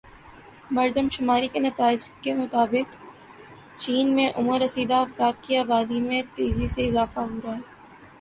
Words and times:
مردم 0.71 1.07
شماری 1.09 1.47
کے 1.47 1.59
نتائج 1.59 2.03
کے 2.21 2.33
مطابق 2.33 2.95
چین 3.77 4.09
میں 4.15 4.27
عمر 4.35 4.59
رسیدہ 4.61 4.95
افراد 4.97 5.43
کی 5.43 5.57
آبادی 5.57 5.99
میں 5.99 6.21
تیزی 6.35 6.67
سے 6.67 6.87
اضافہ 6.87 7.19
ہو 7.21 7.39
رہا 7.43 7.55
ہے 7.55 7.61